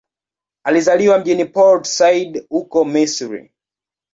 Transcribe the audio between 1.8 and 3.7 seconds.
Said, huko Misri.